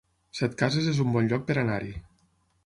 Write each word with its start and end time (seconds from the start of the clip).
Setcases 0.37 0.87
es 0.93 1.01
un 1.03 1.11
bon 1.17 1.29
lloc 1.33 1.45
per 1.51 1.59
anar-hi 1.65 1.93